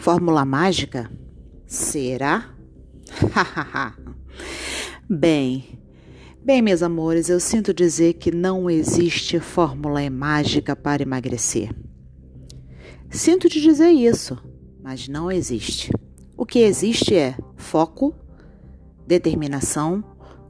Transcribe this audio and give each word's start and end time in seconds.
Fórmula 0.00 0.46
mágica? 0.46 1.12
Será? 1.66 2.54
bem, 5.06 5.78
bem, 6.42 6.62
meus 6.62 6.82
amores, 6.82 7.28
eu 7.28 7.38
sinto 7.38 7.74
dizer 7.74 8.14
que 8.14 8.30
não 8.30 8.70
existe 8.70 9.38
fórmula 9.38 10.08
mágica 10.08 10.74
para 10.74 11.02
emagrecer. 11.02 11.70
Sinto 13.10 13.46
te 13.50 13.60
dizer 13.60 13.90
isso, 13.90 14.38
mas 14.82 15.06
não 15.06 15.30
existe. 15.30 15.92
O 16.34 16.46
que 16.46 16.60
existe 16.60 17.14
é 17.14 17.36
foco, 17.54 18.14
determinação, 19.06 20.02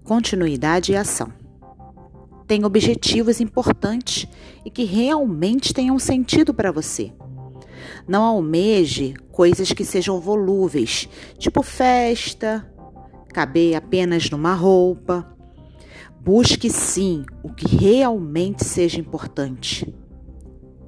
continuidade 0.04 0.92
e 0.92 0.96
ação. 0.96 1.32
Tem 2.46 2.64
objetivos 2.64 3.40
importantes 3.40 4.28
e 4.64 4.70
que 4.70 4.84
realmente 4.84 5.74
tenham 5.74 5.98
sentido 5.98 6.54
para 6.54 6.70
você. 6.70 7.12
Não 8.06 8.22
almeje 8.22 9.14
coisas 9.32 9.72
que 9.72 9.84
sejam 9.84 10.20
volúveis, 10.20 11.08
tipo 11.38 11.62
festa, 11.62 12.68
caber 13.32 13.74
apenas 13.74 14.28
numa 14.30 14.54
roupa. 14.54 15.26
Busque 16.20 16.68
sim 16.68 17.24
o 17.42 17.52
que 17.52 17.76
realmente 17.76 18.64
seja 18.64 19.00
importante. 19.00 19.94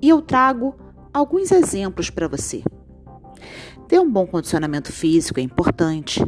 E 0.01 0.09
eu 0.09 0.21
trago 0.21 0.75
alguns 1.13 1.51
exemplos 1.51 2.11
para 2.11 2.29
você. 2.29 2.63
Ter 3.89 4.01
um 4.01 4.11
bom 4.11 4.27
condicionamento 4.27 4.93
físico 4.93 5.39
é 5.39 5.43
importante. 5.43 6.23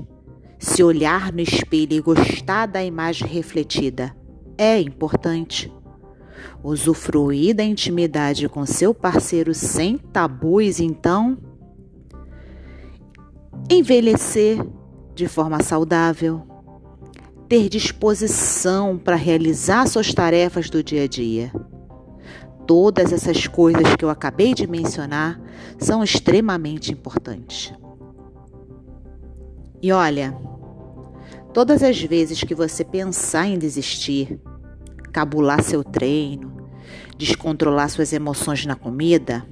Se 0.59 0.83
olhar 0.83 1.33
no 1.33 1.41
espelho 1.41 1.93
e 1.93 2.01
gostar 2.01 2.67
da 2.67 2.85
imagem 2.85 3.29
refletida 3.29 4.15
é 4.57 4.81
importante. 4.81 5.73
Usufruir 6.65 7.55
da 7.55 7.63
intimidade 7.63 8.49
com 8.49 8.65
seu 8.65 8.95
parceiro 8.95 9.53
sem 9.53 9.99
tabus, 9.99 10.81
então. 10.81 11.37
Envelhecer 13.71 14.65
de 15.15 15.29
forma 15.29 15.63
saudável. 15.63 16.43
Ter 17.47 17.69
disposição 17.69 18.97
para 18.97 19.15
realizar 19.15 19.87
suas 19.87 20.15
tarefas 20.15 20.71
do 20.71 20.83
dia 20.83 21.03
a 21.03 21.07
dia. 21.07 21.53
Todas 22.67 23.13
essas 23.13 23.47
coisas 23.47 23.95
que 23.95 24.05
eu 24.05 24.09
acabei 24.09 24.55
de 24.55 24.67
mencionar 24.67 25.39
são 25.79 26.03
extremamente 26.03 26.91
importantes. 26.91 27.75
E 29.83 29.93
olha, 29.93 30.35
todas 31.53 31.83
as 31.83 32.01
vezes 32.01 32.43
que 32.43 32.55
você 32.55 32.83
pensar 32.83 33.47
em 33.47 33.59
desistir, 33.59 34.41
cabular 35.15 35.63
seu 35.63 35.85
treino, 35.85 36.69
descontrolar 37.17 37.89
suas 37.89 38.13
emoções 38.13 38.67
na 38.67 38.75
comida, 38.75 39.47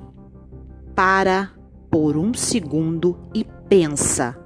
para 0.93 1.53
por 1.89 2.17
um 2.17 2.35
segundo 2.35 3.17
e 3.33 3.45
pensa: 3.69 4.37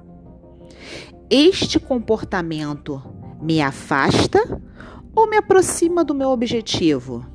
este 1.27 1.79
comportamento 1.79 3.01
me 3.41 3.59
afasta 3.59 4.61
ou 5.15 5.27
me 5.27 5.37
aproxima 5.37 6.03
do 6.03 6.13
meu 6.13 6.29
objetivo? 6.29 7.25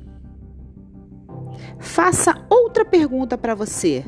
Faça 1.77 2.41
outra 2.49 2.85
pergunta 2.85 3.37
para 3.37 3.53
você. 3.53 4.05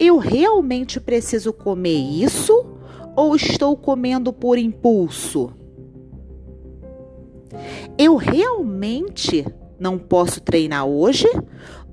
Eu 0.00 0.18
realmente 0.18 0.98
preciso 0.98 1.52
comer 1.52 1.96
isso 1.96 2.66
ou 3.14 3.36
estou 3.36 3.76
comendo 3.76 4.32
por 4.32 4.58
impulso? 4.58 5.59
Eu 7.98 8.16
realmente 8.16 9.44
não 9.78 9.98
posso 9.98 10.40
treinar 10.40 10.86
hoje 10.86 11.26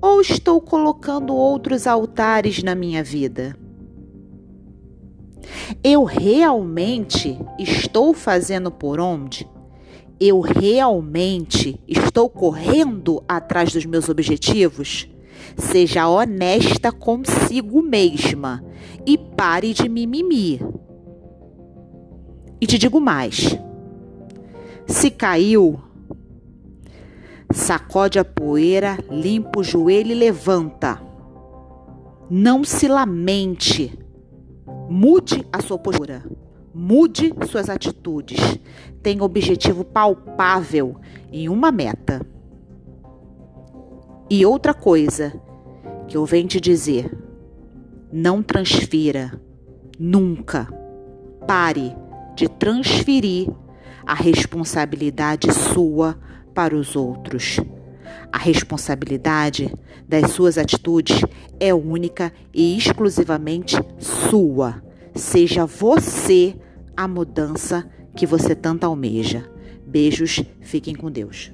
ou 0.00 0.20
estou 0.20 0.60
colocando 0.60 1.34
outros 1.34 1.86
altares 1.86 2.62
na 2.62 2.74
minha 2.74 3.02
vida? 3.02 3.56
Eu 5.82 6.04
realmente 6.04 7.38
estou 7.58 8.12
fazendo 8.12 8.70
por 8.70 9.00
onde? 9.00 9.48
Eu 10.20 10.40
realmente 10.40 11.80
estou 11.86 12.28
correndo 12.28 13.22
atrás 13.28 13.72
dos 13.72 13.86
meus 13.86 14.08
objetivos? 14.08 15.08
Seja 15.56 16.08
honesta 16.08 16.90
consigo 16.90 17.80
mesma 17.80 18.64
e 19.06 19.16
pare 19.16 19.72
de 19.72 19.88
mimimi. 19.88 20.60
E 22.60 22.66
te 22.66 22.76
digo 22.76 23.00
mais: 23.00 23.56
se 24.88 25.10
caiu, 25.10 25.78
sacode 27.52 28.18
a 28.18 28.24
poeira, 28.24 28.98
limpa 29.10 29.60
o 29.60 29.62
joelho 29.62 30.12
e 30.12 30.14
levanta. 30.14 31.00
Não 32.30 32.64
se 32.64 32.88
lamente. 32.88 33.96
Mude 34.88 35.46
a 35.52 35.60
sua 35.60 35.78
postura. 35.78 36.24
Mude 36.74 37.34
suas 37.46 37.68
atitudes. 37.68 38.38
Tenha 39.02 39.22
objetivo 39.22 39.84
palpável 39.84 40.96
em 41.30 41.48
uma 41.48 41.70
meta. 41.70 42.26
E 44.30 44.44
outra 44.44 44.72
coisa 44.72 45.32
que 46.06 46.16
eu 46.16 46.24
venho 46.24 46.48
te 46.48 46.60
dizer: 46.60 47.16
não 48.10 48.42
transfira 48.42 49.38
nunca. 49.98 50.66
Pare 51.46 51.94
de 52.34 52.48
transferir 52.48 53.48
a 54.06 54.14
responsabilidade 54.14 55.52
sua 55.52 56.18
para 56.54 56.74
os 56.74 56.96
outros. 56.96 57.58
A 58.32 58.38
responsabilidade 58.38 59.72
das 60.06 60.32
suas 60.32 60.58
atitudes 60.58 61.20
é 61.58 61.72
única 61.72 62.32
e 62.52 62.76
exclusivamente 62.76 63.76
sua. 63.98 64.82
Seja 65.14 65.64
você 65.66 66.56
a 66.96 67.08
mudança 67.08 67.88
que 68.14 68.26
você 68.26 68.54
tanto 68.54 68.84
almeja. 68.84 69.48
Beijos, 69.86 70.42
fiquem 70.60 70.94
com 70.94 71.10
Deus. 71.10 71.52